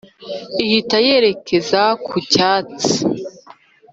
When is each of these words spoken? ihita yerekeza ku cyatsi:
ihita 0.63 0.97
yerekeza 1.07 1.81
ku 2.05 2.15
cyatsi: 2.31 2.95